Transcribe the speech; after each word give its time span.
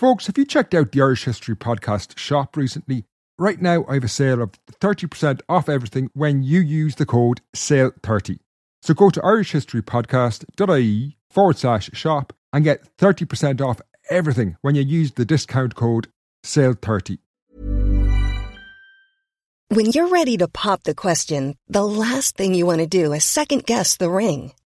Folks, 0.00 0.28
have 0.28 0.38
you 0.38 0.46
checked 0.46 0.72
out 0.72 0.92
the 0.92 1.02
Irish 1.02 1.24
History 1.24 1.54
Podcast 1.54 2.16
shop 2.16 2.56
recently? 2.56 3.04
Right 3.38 3.60
now, 3.60 3.84
I 3.86 3.92
have 3.92 4.04
a 4.04 4.08
sale 4.08 4.40
of 4.40 4.52
30% 4.80 5.42
off 5.46 5.68
everything 5.68 6.08
when 6.14 6.42
you 6.42 6.60
use 6.60 6.94
the 6.94 7.04
code 7.04 7.42
SALE30. 7.54 8.38
So 8.80 8.94
go 8.94 9.10
to 9.10 9.20
irishhistorypodcast.ie 9.20 11.18
forward 11.28 11.58
slash 11.58 11.90
shop 11.92 12.32
and 12.50 12.64
get 12.64 12.96
30% 12.96 13.60
off 13.60 13.82
everything 14.08 14.56
when 14.62 14.74
you 14.74 14.80
use 14.80 15.12
the 15.12 15.26
discount 15.26 15.74
code 15.74 16.08
SALE30. 16.46 17.18
When 19.68 19.90
you're 19.90 20.08
ready 20.08 20.38
to 20.38 20.48
pop 20.48 20.84
the 20.84 20.94
question, 20.94 21.56
the 21.68 21.84
last 21.84 22.38
thing 22.38 22.54
you 22.54 22.64
want 22.64 22.80
to 22.80 22.86
do 22.86 23.12
is 23.12 23.22
second 23.22 23.66
guess 23.66 23.98
the 23.98 24.08
ring. 24.08 24.52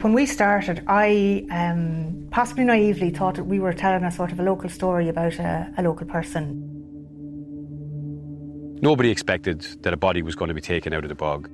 When 0.00 0.12
we 0.12 0.26
started, 0.26 0.84
I 0.86 1.44
um, 1.50 2.28
possibly 2.30 2.62
naively 2.64 3.10
thought 3.10 3.34
that 3.34 3.44
we 3.44 3.58
were 3.58 3.72
telling 3.72 4.04
a 4.04 4.12
sort 4.12 4.30
of 4.30 4.38
a 4.38 4.44
local 4.44 4.70
story 4.70 5.08
about 5.08 5.34
a, 5.40 5.74
a 5.76 5.82
local 5.82 6.06
person. 6.06 6.64
Nobody 8.80 9.10
expected 9.10 9.62
that 9.82 9.92
a 9.92 9.96
body 9.96 10.22
was 10.22 10.36
going 10.36 10.50
to 10.50 10.54
be 10.54 10.60
taken 10.60 10.92
out 10.92 11.02
of 11.02 11.08
the 11.08 11.16
bog. 11.16 11.50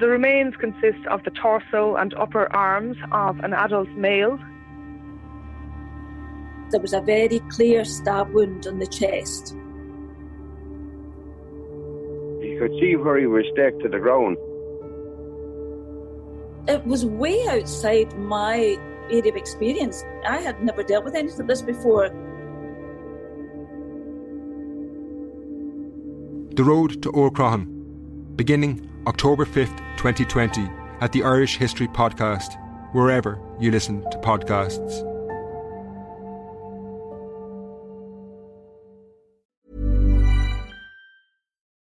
The 0.00 0.08
remains 0.08 0.54
consist 0.56 1.04
of 1.10 1.22
the 1.24 1.30
torso 1.30 1.96
and 1.96 2.14
upper 2.14 2.50
arms 2.50 2.96
of 3.12 3.38
an 3.40 3.52
adult 3.52 3.90
male. 3.90 4.38
There 6.70 6.80
was 6.80 6.92
a 6.92 7.00
very 7.00 7.40
clear 7.50 7.84
stab 7.84 8.30
wound 8.32 8.66
on 8.66 8.78
the 8.78 8.86
chest. 8.86 9.56
You 12.42 12.58
could 12.58 12.72
see 12.78 12.96
where 12.96 13.18
he 13.18 13.26
was 13.26 13.44
stuck 13.52 13.78
to 13.80 13.88
the 13.88 13.98
ground. 13.98 14.36
It 16.68 16.86
was 16.86 17.06
way 17.06 17.46
outside 17.48 18.18
my 18.18 18.76
area 19.10 19.30
of 19.30 19.36
experience. 19.36 20.04
I 20.26 20.38
had 20.38 20.62
never 20.62 20.82
dealt 20.82 21.04
with 21.04 21.14
anything 21.14 21.38
like 21.38 21.48
this 21.48 21.62
before. 21.62 22.10
The 26.54 26.64
Road 26.64 27.02
to 27.02 27.12
O'Crohan, 27.14 28.36
beginning 28.36 28.90
October 29.06 29.46
5th, 29.46 29.78
2020, 29.96 30.68
at 31.00 31.12
the 31.12 31.22
Irish 31.22 31.56
History 31.56 31.88
Podcast, 31.88 32.58
wherever 32.92 33.40
you 33.58 33.70
listen 33.70 34.02
to 34.10 34.18
podcasts. 34.18 35.17